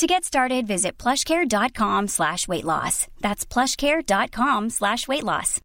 To 0.00 0.06
get 0.06 0.24
started, 0.24 0.66
visit 0.66 0.96
plushcare.com 0.96 2.08
slash 2.08 2.48
weight 2.48 2.64
loss. 2.64 3.06
That's 3.20 3.44
plushcare.com 3.44 4.70
slash 4.70 5.06
weight 5.06 5.24
loss. 5.24 5.60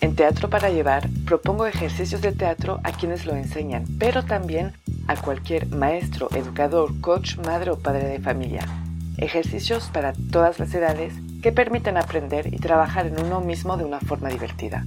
En 0.00 0.16
Teatro 0.16 0.50
para 0.50 0.68
Llevar 0.70 1.08
propongo 1.24 1.64
ejercicios 1.64 2.22
de 2.22 2.32
teatro 2.32 2.80
a 2.82 2.90
quienes 2.90 3.24
lo 3.24 3.36
enseñan, 3.36 3.84
pero 4.00 4.24
también 4.24 4.72
a 5.06 5.14
cualquier 5.14 5.68
maestro, 5.68 6.28
educador, 6.32 6.90
coach, 7.00 7.36
madre 7.36 7.70
o 7.70 7.78
padre 7.78 8.08
de 8.08 8.18
familia. 8.18 8.66
Ejercicios 9.16 9.88
para 9.92 10.12
todas 10.32 10.58
las 10.58 10.74
edades 10.74 11.14
que 11.40 11.52
permiten 11.52 11.96
aprender 11.96 12.52
y 12.52 12.58
trabajar 12.58 13.06
en 13.06 13.24
uno 13.24 13.40
mismo 13.40 13.76
de 13.76 13.84
una 13.84 14.00
forma 14.00 14.28
divertida. 14.28 14.82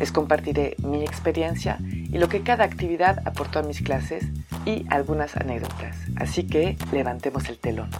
Les 0.00 0.10
compartiré 0.10 0.74
mi 0.78 1.04
experiencia 1.04 1.78
lo 2.18 2.28
que 2.28 2.42
cada 2.42 2.64
actividad 2.64 3.26
aportó 3.26 3.58
a 3.58 3.62
mis 3.62 3.82
clases 3.82 4.24
y 4.64 4.86
algunas 4.90 5.36
anécdotas. 5.36 5.96
Así 6.16 6.46
que 6.46 6.76
levantemos 6.92 7.48
el 7.48 7.58
telón. 7.58 7.90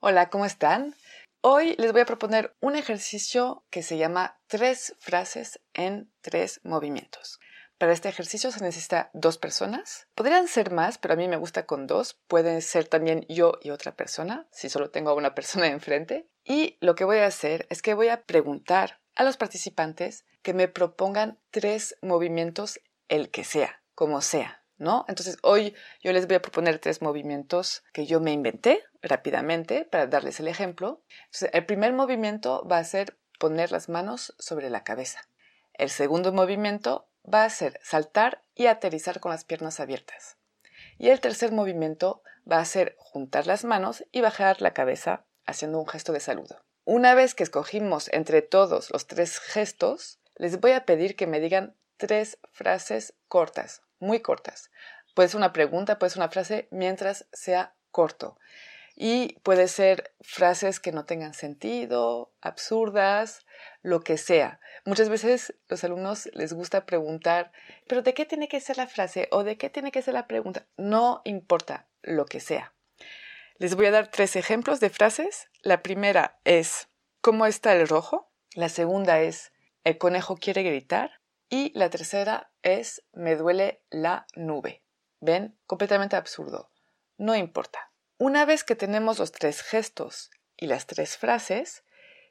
Hola, 0.00 0.30
¿cómo 0.30 0.44
están? 0.44 0.94
Hoy 1.42 1.74
les 1.78 1.92
voy 1.92 2.02
a 2.02 2.06
proponer 2.06 2.54
un 2.60 2.76
ejercicio 2.76 3.64
que 3.70 3.82
se 3.82 3.98
llama 3.98 4.38
tres 4.46 4.94
frases 4.98 5.60
en 5.74 6.12
tres 6.20 6.60
movimientos. 6.64 7.40
Para 7.82 7.94
este 7.94 8.08
ejercicio 8.08 8.52
se 8.52 8.62
necesita 8.62 9.10
dos 9.12 9.38
personas. 9.38 10.06
Podrían 10.14 10.46
ser 10.46 10.70
más, 10.70 10.98
pero 10.98 11.14
a 11.14 11.16
mí 11.16 11.26
me 11.26 11.34
gusta 11.34 11.66
con 11.66 11.88
dos. 11.88 12.16
Pueden 12.28 12.62
ser 12.62 12.86
también 12.86 13.26
yo 13.28 13.54
y 13.60 13.70
otra 13.70 13.96
persona, 13.96 14.46
si 14.52 14.68
solo 14.68 14.90
tengo 14.90 15.10
a 15.10 15.14
una 15.14 15.34
persona 15.34 15.66
enfrente. 15.66 16.28
Y 16.44 16.78
lo 16.80 16.94
que 16.94 17.02
voy 17.02 17.18
a 17.18 17.26
hacer 17.26 17.66
es 17.70 17.82
que 17.82 17.94
voy 17.94 18.06
a 18.06 18.22
preguntar 18.22 19.00
a 19.16 19.24
los 19.24 19.36
participantes 19.36 20.24
que 20.42 20.54
me 20.54 20.68
propongan 20.68 21.40
tres 21.50 21.96
movimientos, 22.02 22.78
el 23.08 23.32
que 23.32 23.42
sea, 23.42 23.82
como 23.96 24.20
sea, 24.20 24.62
¿no? 24.76 25.04
Entonces 25.08 25.38
hoy 25.42 25.74
yo 26.04 26.12
les 26.12 26.28
voy 26.28 26.36
a 26.36 26.42
proponer 26.42 26.78
tres 26.78 27.02
movimientos 27.02 27.82
que 27.92 28.06
yo 28.06 28.20
me 28.20 28.30
inventé 28.30 28.84
rápidamente 29.02 29.86
para 29.86 30.06
darles 30.06 30.38
el 30.38 30.46
ejemplo. 30.46 31.02
el 31.52 31.66
primer 31.66 31.94
movimiento 31.94 32.64
va 32.64 32.78
a 32.78 32.84
ser 32.84 33.18
poner 33.40 33.72
las 33.72 33.88
manos 33.88 34.36
sobre 34.38 34.70
la 34.70 34.84
cabeza. 34.84 35.26
El 35.74 35.90
segundo 35.90 36.32
movimiento 36.32 37.08
va 37.32 37.44
a 37.44 37.50
ser 37.50 37.78
saltar 37.82 38.42
y 38.54 38.66
aterrizar 38.66 39.20
con 39.20 39.30
las 39.30 39.44
piernas 39.44 39.80
abiertas. 39.80 40.36
Y 40.98 41.08
el 41.10 41.20
tercer 41.20 41.52
movimiento 41.52 42.22
va 42.50 42.58
a 42.58 42.64
ser 42.64 42.96
juntar 42.98 43.46
las 43.46 43.64
manos 43.64 44.04
y 44.12 44.20
bajar 44.20 44.60
la 44.60 44.74
cabeza 44.74 45.24
haciendo 45.46 45.78
un 45.78 45.86
gesto 45.86 46.12
de 46.12 46.20
saludo. 46.20 46.62
Una 46.84 47.14
vez 47.14 47.34
que 47.34 47.44
escogimos 47.44 48.08
entre 48.12 48.42
todos 48.42 48.90
los 48.90 49.06
tres 49.06 49.38
gestos, 49.38 50.18
les 50.36 50.60
voy 50.60 50.72
a 50.72 50.84
pedir 50.84 51.14
que 51.14 51.26
me 51.26 51.40
digan 51.40 51.76
tres 51.96 52.38
frases 52.50 53.14
cortas, 53.28 53.82
muy 54.00 54.20
cortas. 54.20 54.70
Puede 55.14 55.28
ser 55.28 55.38
una 55.38 55.52
pregunta, 55.52 55.98
puede 55.98 56.10
ser 56.10 56.20
una 56.20 56.30
frase 56.30 56.68
mientras 56.70 57.26
sea 57.32 57.74
corto. 57.90 58.38
Y 59.04 59.40
puede 59.42 59.66
ser 59.66 60.14
frases 60.20 60.78
que 60.78 60.92
no 60.92 61.04
tengan 61.04 61.34
sentido, 61.34 62.32
absurdas, 62.40 63.44
lo 63.82 64.02
que 64.02 64.16
sea. 64.16 64.60
Muchas 64.84 65.08
veces 65.08 65.56
los 65.66 65.82
alumnos 65.82 66.30
les 66.34 66.52
gusta 66.52 66.86
preguntar, 66.86 67.50
pero 67.88 68.02
¿de 68.02 68.14
qué 68.14 68.26
tiene 68.26 68.46
que 68.46 68.60
ser 68.60 68.76
la 68.76 68.86
frase 68.86 69.26
o 69.32 69.42
de 69.42 69.58
qué 69.58 69.70
tiene 69.70 69.90
que 69.90 70.02
ser 70.02 70.14
la 70.14 70.28
pregunta? 70.28 70.68
No 70.76 71.20
importa 71.24 71.88
lo 72.00 72.26
que 72.26 72.38
sea. 72.38 72.74
Les 73.56 73.74
voy 73.74 73.86
a 73.86 73.90
dar 73.90 74.06
tres 74.06 74.36
ejemplos 74.36 74.78
de 74.78 74.88
frases. 74.88 75.48
La 75.62 75.82
primera 75.82 76.38
es, 76.44 76.88
¿cómo 77.20 77.46
está 77.46 77.72
el 77.72 77.88
rojo? 77.88 78.30
La 78.54 78.68
segunda 78.68 79.20
es, 79.20 79.52
el 79.82 79.98
conejo 79.98 80.36
quiere 80.36 80.62
gritar. 80.62 81.10
Y 81.48 81.76
la 81.76 81.90
tercera 81.90 82.52
es, 82.62 83.02
me 83.12 83.34
duele 83.34 83.82
la 83.90 84.28
nube. 84.36 84.84
¿Ven? 85.18 85.58
Completamente 85.66 86.14
absurdo. 86.14 86.70
No 87.18 87.34
importa. 87.34 87.91
Una 88.24 88.44
vez 88.44 88.62
que 88.62 88.76
tenemos 88.76 89.18
los 89.18 89.32
tres 89.32 89.62
gestos 89.62 90.30
y 90.56 90.68
las 90.68 90.86
tres 90.86 91.16
frases 91.16 91.82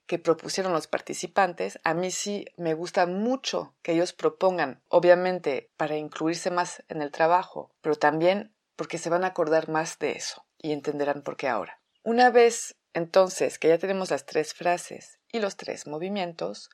que 0.06 0.20
propusieron 0.20 0.72
los 0.72 0.88
participantes, 0.88 1.82
a 1.84 1.94
mí 1.94 2.12
sí 2.12 2.46
me 2.56 2.76
gusta 2.76 3.08
mucho 3.08 3.76
que 3.82 3.92
ellos 3.92 4.14
propongan, 4.14 4.82
obviamente 4.88 5.70
para 5.76 5.98
incluirse 5.98 6.50
más 6.50 6.82
en 6.88 7.02
el 7.02 7.12
trabajo, 7.12 7.76
pero 7.82 7.96
también 7.96 8.56
porque 8.78 8.98
se 8.98 9.10
van 9.10 9.26
a 9.26 9.28
acordar 9.28 9.68
más 9.68 10.00
de 10.00 10.14
eso 10.14 10.46
y 10.58 10.72
entenderán 10.72 11.24
por 11.24 11.36
qué 11.36 11.50
ahora. 11.50 11.82
Una 12.04 12.30
vez 12.30 12.78
entonces 12.94 13.60
que 13.60 13.68
ya 13.68 13.78
tenemos 13.78 14.12
las 14.12 14.26
tres 14.26 14.54
frases 14.54 15.20
y 15.30 15.40
los 15.40 15.58
tres 15.58 15.88
movimientos, 15.88 16.70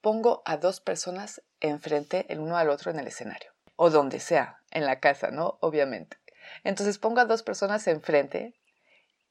pongo 0.00 0.42
a 0.44 0.56
dos 0.56 0.80
personas 0.80 1.42
enfrente 1.60 2.26
el 2.28 2.40
uno 2.40 2.56
al 2.56 2.70
otro 2.70 2.90
en 2.90 2.98
el 2.98 3.06
escenario, 3.06 3.52
o 3.76 3.90
donde 3.90 4.18
sea, 4.18 4.64
en 4.72 4.84
la 4.84 4.98
casa, 4.98 5.30
¿no? 5.30 5.58
Obviamente. 5.60 6.16
Entonces 6.64 6.98
pongo 6.98 7.20
a 7.20 7.24
dos 7.24 7.42
personas 7.42 7.86
enfrente 7.86 8.54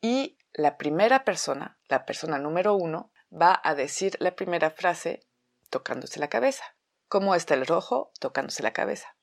y 0.02 0.38
la 0.54 0.78
primera 0.78 1.24
persona, 1.24 1.80
la 1.88 2.06
persona 2.06 2.38
número 2.38 2.76
uno, 2.76 3.12
va 3.32 3.60
a 3.64 3.76
decir 3.76 4.16
la 4.20 4.36
primera 4.36 4.72
frase 4.72 5.28
tocándose 5.70 6.20
la 6.20 6.30
cabeza. 6.30 6.64
¿Cómo 7.08 7.36
está 7.36 7.54
el 7.54 7.66
rojo? 7.66 8.12
Tocándose 8.20 8.64
la 8.64 8.74
cabeza. 8.74 9.16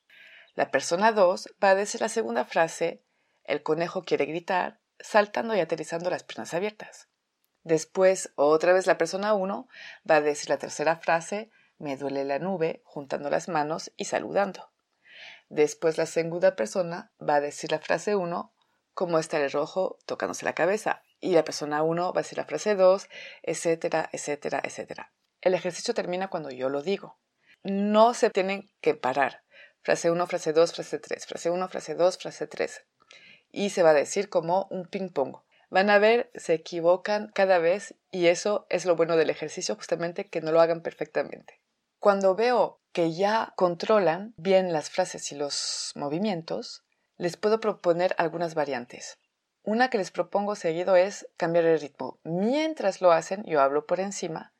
La 0.55 0.71
persona 0.71 1.13
dos 1.13 1.49
va 1.63 1.71
a 1.71 1.75
decir 1.75 2.01
la 2.01 2.09
segunda 2.09 2.45
frase, 2.45 3.05
el 3.45 3.63
conejo 3.63 4.05
quiere 4.05 4.25
gritar, 4.27 4.81
saltando 5.01 5.55
y 5.55 5.61
aterrizando 5.61 6.11
las 6.11 6.23
piernas 6.23 6.55
abiertas. 6.55 7.09
Después, 7.63 8.33
otra 8.37 8.73
vez 8.73 8.87
la 8.87 8.99
persona 8.99 9.35
uno 9.35 9.69
va 10.09 10.17
a 10.17 10.21
decir 10.21 10.51
la 10.51 10.59
tercera 10.59 10.97
frase, 10.97 11.51
me 11.79 11.97
duele 11.97 12.25
la 12.25 12.39
nube, 12.39 12.83
juntando 12.85 13.31
las 13.31 13.49
manos 13.49 13.93
y 13.97 14.05
saludando. 14.05 14.71
Después 15.55 15.99
la 15.99 16.07
segunda 16.07 16.57
persona 16.57 17.13
va 17.21 17.37
a 17.37 17.41
decir 17.41 17.71
la 17.71 17.79
frase 17.79 18.17
1, 18.17 18.53
como 18.93 19.21
está 19.21 19.39
el 19.39 19.53
rojo 19.53 19.99
tocándose 20.05 20.45
la 20.45 20.53
cabeza. 20.53 21.05
Y 21.21 21.33
la 21.35 21.45
persona 21.45 21.85
1 21.85 22.13
va 22.13 22.19
a 22.19 22.23
decir 22.25 22.39
la 22.39 22.45
frase 22.45 22.75
2, 22.75 23.09
etcétera, 23.45 24.11
etcétera, 24.11 24.61
etcétera. 24.65 25.13
El 25.41 25.55
ejercicio 25.55 25.95
termina 25.95 26.27
cuando 26.27 26.51
yo 26.51 26.71
lo 26.71 26.83
digo. 26.83 27.21
No 27.63 28.15
se 28.15 28.31
tienen 28.31 28.69
que 28.81 28.97
parar. 28.97 29.45
Frase 29.83 30.11
1, 30.11 30.27
frase 30.27 30.53
2, 30.53 30.73
frase 30.73 30.99
3. 30.99 31.25
Frase 31.25 31.51
1, 31.51 31.69
frase 31.69 31.95
2, 31.95 32.19
frase 32.19 32.49
3. 32.49 32.85
Y 33.53 33.71
se 33.71 33.85
va 33.85 33.91
a 33.91 33.95
decir 33.95 34.29
como 34.29 34.67
un 34.73 34.89
ping-pong. 34.89 35.37
Van 35.71 35.89
a 35.89 36.01
ver, 36.01 36.33
se 36.35 36.55
equivocan 36.55 37.31
cada 37.33 37.59
vez 37.59 37.95
y 38.11 38.27
eso 38.27 38.67
es 38.71 38.87
lo 38.87 38.97
bueno 38.97 39.17
del 39.17 39.31
ejercicio, 39.31 39.77
justamente 39.77 40.29
que 40.29 40.41
no 40.41 40.51
lo 40.51 40.61
hagan 40.61 40.83
perfectamente. 40.83 41.61
Cuando 42.05 42.35
veo 42.35 42.83
que 42.93 43.15
ya 43.15 43.55
controlan 43.57 44.35
bien 44.37 44.75
las 44.75 44.91
frases 44.91 45.33
y 45.33 45.37
los 45.37 45.93
movimientos, 45.95 46.85
les 47.17 47.39
puedo 47.39 47.61
proponer 47.61 48.15
algunas 48.19 48.55
variantes. 48.55 49.19
Una 49.63 49.89
que 49.89 49.97
les 49.97 50.11
propongo 50.11 50.55
seguido 50.55 50.97
es 50.97 51.27
cambiar 51.39 51.65
el 51.65 51.81
ritmo. 51.81 52.21
Mientras 52.23 53.01
lo 53.01 53.11
hacen, 53.11 53.43
yo 53.45 53.63
hablo 53.63 53.87
por 53.87 54.01
encima, 54.01 54.53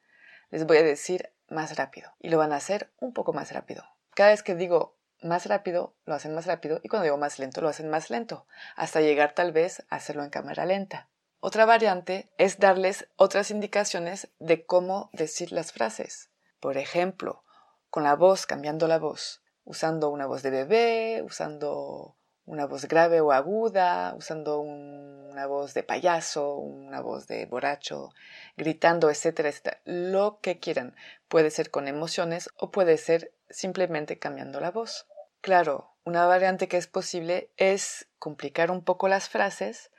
les 0.49 0.65
voy 0.65 0.79
a 0.79 0.83
decir 0.83 1.35
más 1.51 1.77
rápido 1.77 2.15
y 2.19 2.31
lo 2.31 2.39
van 2.39 2.55
a 2.55 2.57
hacer 2.57 2.91
un 2.99 3.13
poco 3.13 3.35
más 3.35 3.53
rápido. 3.53 3.85
Cada 4.15 4.31
vez 4.31 4.43
que 4.43 4.55
digo 4.55 4.97
más 5.21 5.45
rápido, 5.45 5.99
lo 6.07 6.15
hacen 6.15 6.35
más 6.35 6.47
rápido 6.47 6.81
y 6.83 6.89
cuando 6.89 7.05
digo 7.05 7.19
más 7.19 7.39
lento, 7.39 7.61
lo 7.61 7.69
hacen 7.69 7.91
más 7.91 8.09
lento, 8.09 8.47
hasta 8.75 9.03
llegar 9.03 9.35
tal 9.35 9.53
vez 9.53 9.85
a 9.91 9.97
hacerlo 9.97 10.25
en 10.25 10.31
cámara 10.31 10.65
lenta. 10.65 11.11
Otra 11.41 11.67
variante 11.67 12.33
es 12.39 12.59
darles 12.59 13.07
otras 13.17 13.51
indicaciones 13.51 14.31
de 14.39 14.65
cómo 14.65 15.11
decir 15.13 15.53
las 15.53 15.73
frases. 15.73 16.31
Por 16.65 16.79
ejemplo, 16.79 17.44
con 17.95 18.03
la 18.03 18.17
voz, 18.17 18.45
cambiando 18.45 18.89
la 18.89 18.99
voz, 18.99 19.41
usando 19.63 20.11
una 20.11 20.27
voz 20.27 20.43
de 20.43 20.51
bebé, 20.51 21.23
usando 21.23 22.17
una 22.45 22.67
voz 22.67 22.89
grave 22.89 23.21
o 23.21 23.31
aguda, 23.31 24.17
usando 24.19 24.59
una 24.59 25.47
voz 25.47 25.75
de 25.75 25.85
payaso, 25.85 26.57
una 26.57 27.01
voz 27.01 27.29
de 27.29 27.47
borracho, 27.47 28.11
gritando, 28.57 29.11
etcétera, 29.11 29.49
etcétera. 29.49 29.81
Lo 29.85 30.41
que 30.41 30.59
quieran. 30.59 30.97
Puede 31.29 31.53
ser 31.53 31.71
con 31.71 31.87
emociones 31.87 32.51
o 32.57 32.73
puede 32.73 32.99
ser 32.99 33.33
simplemente 33.49 34.19
cambiando 34.19 34.59
la 34.59 34.73
voz. 34.73 35.07
Claro, 35.41 35.95
una 36.05 36.27
variante 36.27 36.67
que 36.67 36.79
es 36.79 36.89
posible 36.89 37.53
es 37.57 38.09
complicar 38.19 38.73
un 38.73 38.83
poco 38.83 39.07
las 39.07 39.29
frases 39.29 39.93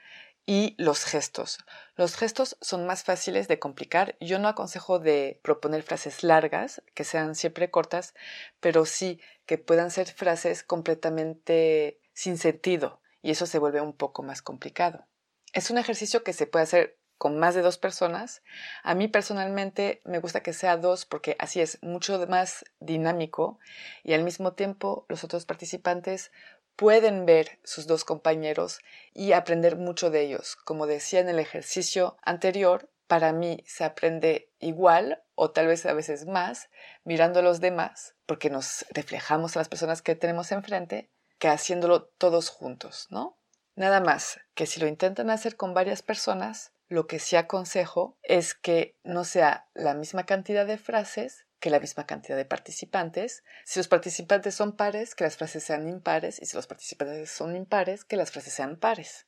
y 0.46 0.76
los 0.78 1.06
gestos. 1.06 1.60
Los 1.96 2.16
gestos 2.16 2.58
son 2.62 2.86
más 2.86 3.04
fáciles 3.04 3.48
de 3.48 3.60
complicar. 3.60 4.16
Yo 4.20 4.38
no 4.40 4.48
aconsejo 4.48 5.00
de 5.00 5.40
proponer 5.44 5.84
frases 5.84 6.24
largas, 6.24 6.84
que 6.94 7.04
sean 7.04 7.36
siempre 7.36 7.72
cortas, 7.72 8.14
pero 8.60 8.86
sí 8.86 9.20
que 9.46 9.58
puedan 9.58 9.92
ser 9.92 10.08
frases 10.08 10.64
completamente 10.64 12.00
sin 12.14 12.38
sentido 12.38 13.02
y 13.22 13.32
eso 13.32 13.48
se 13.48 13.60
vuelve 13.60 13.82
un 13.82 13.94
poco 13.94 14.22
más 14.22 14.42
complicado. 14.42 15.08
Es 15.52 15.72
un 15.72 15.78
ejercicio 15.78 16.24
que 16.24 16.34
se 16.34 16.48
puede 16.48 16.64
hacer 16.64 16.98
con 17.18 17.40
más 17.40 17.56
de 17.56 17.62
dos 17.62 17.78
personas. 17.78 18.44
A 18.84 18.94
mí 18.94 19.08
personalmente 19.08 20.02
me 20.06 20.20
gusta 20.20 20.44
que 20.44 20.54
sea 20.54 20.78
dos 20.78 21.06
porque 21.06 21.36
así 21.40 21.62
es 21.62 21.82
mucho 21.82 22.24
más 22.28 22.66
dinámico 22.80 23.58
y 24.04 24.14
al 24.14 24.24
mismo 24.24 24.54
tiempo 24.54 25.06
los 25.10 25.24
otros 25.24 25.46
participantes 25.46 26.32
pueden 26.76 27.26
ver 27.26 27.60
sus 27.64 27.88
dos 27.88 28.04
compañeros 28.04 28.80
y 29.14 29.32
aprender 29.32 29.78
mucho 29.78 30.10
de 30.10 30.22
ellos. 30.22 30.56
Como 30.56 30.88
decía 30.88 31.20
en 31.20 31.30
el 31.30 31.40
ejercicio 31.40 32.18
anterior, 32.22 32.90
para 33.08 33.34
mí 33.34 33.64
se 33.68 33.84
aprende 33.84 34.50
igual 34.60 35.24
o 35.36 35.52
tal 35.52 35.68
vez 35.68 35.86
a 35.86 35.94
veces 35.94 36.26
más 36.26 36.70
mirando 37.04 37.40
a 37.40 37.44
los 37.44 37.62
demás 37.62 38.16
porque 38.26 38.50
nos 38.50 38.86
reflejamos 38.90 39.56
a 39.56 39.60
las 39.60 39.70
personas 39.70 40.02
que 40.02 40.16
tenemos 40.16 40.52
enfrente 40.52 41.10
que 41.38 41.48
haciéndolo 41.48 42.04
todos 42.04 42.50
juntos, 42.50 43.08
¿no? 43.10 43.38
Nada 43.76 44.00
más 44.00 44.40
que 44.54 44.66
si 44.66 44.80
lo 44.80 44.88
intentan 44.88 45.30
hacer 45.30 45.58
con 45.58 45.74
varias 45.74 46.02
personas, 46.02 46.72
lo 46.88 47.08
que 47.08 47.20
sí 47.20 47.36
aconsejo 47.36 48.18
es 48.24 48.54
que 48.54 48.96
no 49.04 49.24
sea 49.26 49.68
la 49.74 49.94
misma 49.94 50.26
cantidad 50.26 50.66
de 50.66 50.78
frases 50.78 51.45
que 51.60 51.70
la 51.70 51.80
misma 51.80 52.06
cantidad 52.06 52.38
de 52.38 52.46
participantes. 52.46 53.44
Si 53.66 53.80
los 53.80 53.88
participantes 53.88 54.56
son 54.56 54.76
pares, 54.76 55.16
que 55.16 55.24
las 55.24 55.38
frases 55.38 55.64
sean 55.64 55.88
impares, 55.88 56.42
y 56.42 56.46
si 56.46 56.56
los 56.56 56.68
participantes 56.68 57.32
son 57.32 57.56
impares, 57.56 58.04
que 58.04 58.18
las 58.18 58.32
frases 58.32 58.54
sean 58.54 58.78
pares. 58.78 59.28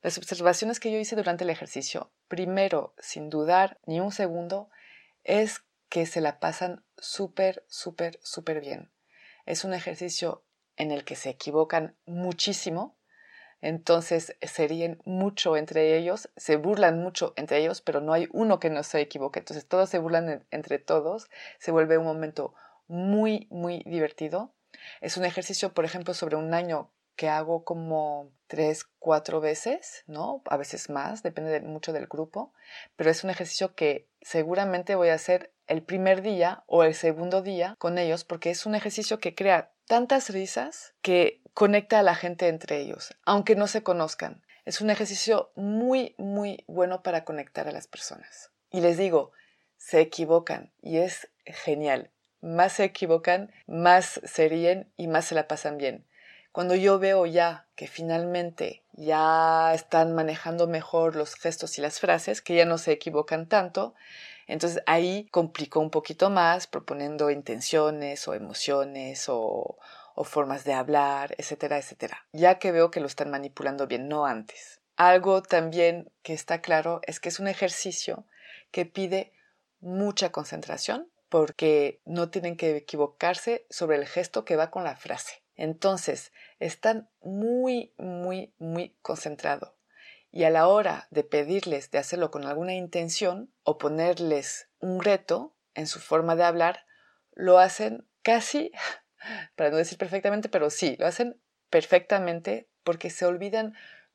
Las 0.00 0.16
observaciones 0.18 0.78
que 0.78 0.92
yo 0.92 0.98
hice 0.98 1.16
durante 1.16 1.44
el 1.44 1.50
ejercicio, 1.50 2.12
primero, 2.28 2.94
sin 2.98 3.30
dudar 3.30 3.80
ni 3.86 4.00
un 4.00 4.12
segundo, 4.12 4.70
es 5.24 5.62
que 5.88 6.06
se 6.06 6.20
la 6.20 6.38
pasan 6.38 6.84
súper, 6.96 7.64
súper, 7.68 8.20
súper 8.22 8.60
bien. 8.60 8.92
Es 9.46 9.64
un 9.64 9.74
ejercicio 9.74 10.44
en 10.76 10.92
el 10.92 11.04
que 11.04 11.16
se 11.16 11.30
equivocan 11.30 11.96
muchísimo, 12.06 12.97
entonces 13.60 14.36
se 14.40 14.68
ríen 14.68 15.00
mucho 15.04 15.56
entre 15.56 15.96
ellos, 15.96 16.30
se 16.36 16.56
burlan 16.56 17.02
mucho 17.02 17.32
entre 17.36 17.58
ellos, 17.58 17.80
pero 17.80 18.00
no 18.00 18.12
hay 18.12 18.28
uno 18.32 18.60
que 18.60 18.70
no 18.70 18.82
se 18.82 19.00
equivoque. 19.00 19.40
Entonces 19.40 19.66
todos 19.66 19.90
se 19.90 19.98
burlan 19.98 20.44
entre 20.50 20.78
todos, 20.78 21.28
se 21.58 21.72
vuelve 21.72 21.98
un 21.98 22.04
momento 22.04 22.54
muy, 22.86 23.48
muy 23.50 23.82
divertido. 23.84 24.52
Es 25.00 25.16
un 25.16 25.24
ejercicio, 25.24 25.72
por 25.74 25.84
ejemplo, 25.84 26.14
sobre 26.14 26.36
un 26.36 26.54
año 26.54 26.90
que 27.16 27.28
hago 27.28 27.64
como 27.64 28.30
tres, 28.46 28.84
cuatro 29.00 29.40
veces, 29.40 30.04
¿no? 30.06 30.40
A 30.48 30.56
veces 30.56 30.88
más, 30.88 31.24
depende 31.24 31.60
mucho 31.60 31.92
del 31.92 32.06
grupo, 32.06 32.52
pero 32.94 33.10
es 33.10 33.24
un 33.24 33.30
ejercicio 33.30 33.74
que 33.74 34.06
seguramente 34.22 34.94
voy 34.94 35.08
a 35.08 35.14
hacer 35.14 35.52
el 35.66 35.82
primer 35.82 36.22
día 36.22 36.62
o 36.66 36.84
el 36.84 36.94
segundo 36.94 37.42
día 37.42 37.74
con 37.78 37.98
ellos 37.98 38.22
porque 38.24 38.50
es 38.50 38.66
un 38.66 38.76
ejercicio 38.76 39.18
que 39.18 39.34
crea 39.34 39.72
tantas 39.86 40.30
risas 40.30 40.94
que 41.02 41.42
conecta 41.58 41.98
a 41.98 42.04
la 42.04 42.14
gente 42.14 42.46
entre 42.46 42.78
ellos, 42.78 43.16
aunque 43.24 43.56
no 43.56 43.66
se 43.66 43.82
conozcan. 43.82 44.44
Es 44.64 44.80
un 44.80 44.90
ejercicio 44.90 45.50
muy, 45.56 46.14
muy 46.16 46.62
bueno 46.68 47.02
para 47.02 47.24
conectar 47.24 47.66
a 47.66 47.72
las 47.72 47.88
personas. 47.88 48.52
Y 48.70 48.80
les 48.80 48.96
digo, 48.96 49.32
se 49.76 49.98
equivocan 50.00 50.70
y 50.82 50.98
es 50.98 51.28
genial. 51.44 52.12
Más 52.40 52.74
se 52.74 52.84
equivocan, 52.84 53.52
más 53.66 54.20
se 54.22 54.48
ríen 54.48 54.92
y 54.96 55.08
más 55.08 55.24
se 55.24 55.34
la 55.34 55.48
pasan 55.48 55.78
bien. 55.78 56.06
Cuando 56.52 56.76
yo 56.76 57.00
veo 57.00 57.26
ya 57.26 57.66
que 57.74 57.88
finalmente 57.88 58.84
ya 58.92 59.72
están 59.74 60.14
manejando 60.14 60.68
mejor 60.68 61.16
los 61.16 61.34
gestos 61.34 61.76
y 61.76 61.80
las 61.80 61.98
frases, 61.98 62.40
que 62.40 62.54
ya 62.54 62.66
no 62.66 62.78
se 62.78 62.92
equivocan 62.92 63.48
tanto, 63.48 63.96
entonces 64.46 64.80
ahí 64.86 65.26
complicó 65.32 65.80
un 65.80 65.90
poquito 65.90 66.30
más 66.30 66.68
proponiendo 66.68 67.30
intenciones 67.30 68.28
o 68.28 68.34
emociones 68.34 69.24
o, 69.28 69.76
o 70.20 70.24
formas 70.24 70.64
de 70.64 70.72
hablar, 70.72 71.36
etcétera, 71.38 71.78
etcétera, 71.78 72.26
ya 72.32 72.58
que 72.58 72.72
veo 72.72 72.90
que 72.90 72.98
lo 72.98 73.06
están 73.06 73.30
manipulando 73.30 73.86
bien, 73.86 74.08
no 74.08 74.26
antes. 74.26 74.80
Algo 74.96 75.42
también 75.42 76.10
que 76.22 76.32
está 76.32 76.60
claro 76.60 77.00
es 77.06 77.20
que 77.20 77.28
es 77.28 77.38
un 77.38 77.46
ejercicio 77.46 78.26
que 78.72 78.84
pide 78.84 79.32
mucha 79.78 80.32
concentración 80.32 81.08
porque 81.28 82.00
no 82.04 82.30
tienen 82.30 82.56
que 82.56 82.76
equivocarse 82.76 83.64
sobre 83.70 83.96
el 83.96 84.06
gesto 84.06 84.44
que 84.44 84.56
va 84.56 84.72
con 84.72 84.82
la 84.82 84.96
frase. 84.96 85.44
Entonces, 85.54 86.32
están 86.58 87.08
muy, 87.22 87.94
muy, 87.96 88.52
muy 88.58 88.96
concentrados. 89.02 89.70
Y 90.32 90.42
a 90.42 90.50
la 90.50 90.66
hora 90.66 91.06
de 91.12 91.22
pedirles 91.22 91.92
de 91.92 91.98
hacerlo 91.98 92.32
con 92.32 92.44
alguna 92.44 92.74
intención 92.74 93.52
o 93.62 93.78
ponerles 93.78 94.68
un 94.80 95.00
reto 95.00 95.54
en 95.74 95.86
su 95.86 96.00
forma 96.00 96.34
de 96.34 96.42
hablar, 96.42 96.86
lo 97.34 97.60
hacen 97.60 98.08
casi 98.22 98.72
para 99.56 99.70
no 99.70 99.76
decir 99.76 99.98
perfectamente, 99.98 100.48
pero 100.48 100.70
sí, 100.70 100.96
lo 100.98 101.06
hacen 101.06 101.40
perfectamente 101.70 102.68
porque 102.82 103.10
se 103.10 103.26
olvidan 103.26 103.74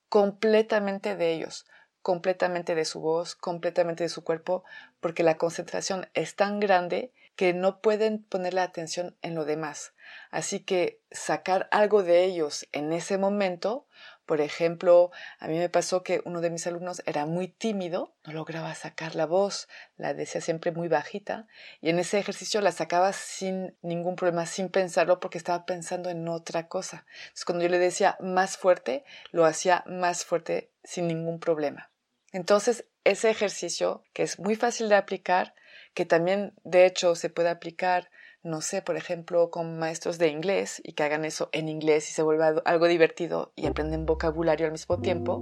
completamente 0.10 1.16
de 1.16 1.34
ellos, 1.34 1.66
completamente 2.02 2.76
de 2.76 2.86
su 2.86 3.00
voz, 3.00 3.36
completamente 3.36 4.04
de 4.04 4.10
su 4.10 4.24
cuerpo, 4.24 4.64
porque 5.00 5.24
la 5.24 5.38
concentración 5.38 6.10
es 6.14 6.36
tan 6.36 6.60
grande 6.60 7.12
que 7.36 7.54
no 7.54 7.82
pueden 7.82 8.24
poner 8.24 8.54
la 8.54 8.64
atención 8.64 9.18
en 9.22 9.36
lo 9.36 9.46
demás. 9.46 9.94
Así 10.32 10.60
que 10.60 11.02
sacar 11.12 11.68
algo 11.72 12.04
de 12.04 12.24
ellos 12.24 12.68
en 12.72 12.94
ese 12.94 13.18
momento 13.18 13.88
por 14.26 14.40
ejemplo, 14.40 15.12
a 15.40 15.48
mí 15.48 15.58
me 15.58 15.68
pasó 15.68 16.02
que 16.02 16.22
uno 16.24 16.40
de 16.40 16.50
mis 16.50 16.66
alumnos 16.66 17.04
era 17.06 17.26
muy 17.26 17.50
tímido, 17.50 18.16
no 18.26 18.32
lograba 18.32 18.74
sacar 18.74 19.16
la 19.16 19.26
voz, 19.26 19.68
la 19.98 20.14
decía 20.14 20.40
siempre 20.40 20.72
muy 20.72 20.88
bajita, 20.88 21.46
y 21.82 21.90
en 21.90 22.00
ese 22.00 22.20
ejercicio 22.20 22.62
la 22.62 22.72
sacaba 22.72 23.12
sin 23.12 23.76
ningún 23.82 24.16
problema, 24.16 24.46
sin 24.46 24.70
pensarlo, 24.70 25.20
porque 25.20 25.38
estaba 25.38 25.66
pensando 25.66 26.10
en 26.10 26.26
otra 26.30 26.70
cosa. 26.70 27.06
Entonces, 27.24 27.46
cuando 27.46 27.64
yo 27.66 27.70
le 27.70 27.80
decía 27.80 28.18
más 28.22 28.56
fuerte, 28.56 29.04
lo 29.32 29.46
hacía 29.46 29.84
más 29.88 30.24
fuerte 30.24 30.72
sin 30.86 31.08
ningún 31.08 31.40
problema. 31.40 31.92
Entonces, 32.32 32.86
ese 33.04 33.30
ejercicio, 33.30 34.04
que 34.14 34.24
es 34.24 34.40
muy 34.40 34.56
fácil 34.56 34.88
de 34.88 34.96
aplicar, 34.96 35.54
que 35.94 36.06
también 36.06 36.54
de 36.64 36.86
hecho 36.86 37.16
se 37.16 37.30
puede 37.30 37.50
aplicar 37.50 38.10
no 38.44 38.60
sé, 38.60 38.82
por 38.82 38.98
ejemplo, 38.98 39.50
con 39.50 39.80
maestros 39.80 40.18
de 40.18 40.28
inglés 40.28 40.82
y 40.84 40.94
que 40.94 41.04
hagan 41.04 41.24
eso 41.24 41.50
en 41.54 41.70
inglés 41.70 42.10
y 42.10 42.14
se 42.14 42.24
vuelva 42.24 42.62
algo 42.66 42.88
divertido 42.88 43.54
y 43.56 43.68
aprenden 43.68 44.06
vocabulario 44.06 44.66
al 44.66 44.74
mismo 44.74 45.00
tiempo. 45.00 45.42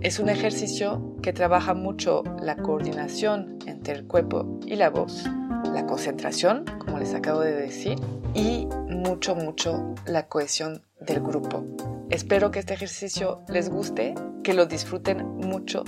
Es 0.00 0.18
un 0.18 0.28
ejercicio 0.28 1.16
que 1.22 1.32
trabaja 1.32 1.72
mucho 1.72 2.24
la 2.42 2.56
coordinación 2.56 3.58
entre 3.66 3.94
el 3.94 4.06
cuerpo 4.06 4.58
y 4.66 4.74
la 4.74 4.90
voz, 4.90 5.24
la 5.72 5.86
concentración, 5.86 6.64
como 6.78 6.98
les 6.98 7.14
acabo 7.14 7.40
de 7.40 7.54
decir, 7.54 7.96
y 8.34 8.66
mucho, 8.88 9.36
mucho 9.36 9.94
la 10.04 10.26
cohesión 10.26 10.82
del 11.00 11.20
grupo. 11.20 11.64
Espero 12.10 12.50
que 12.50 12.58
este 12.58 12.74
ejercicio 12.74 13.42
les 13.48 13.70
guste, 13.70 14.14
que 14.42 14.52
lo 14.52 14.66
disfruten 14.66 15.24
mucho. 15.36 15.84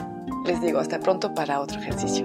Les 0.46 0.60
digo 0.62 0.78
hasta 0.78 1.00
pronto 1.00 1.34
para 1.34 1.60
otro 1.60 1.80
ejercicio. 1.80 2.24